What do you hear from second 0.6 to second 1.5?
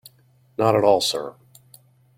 at all, sir.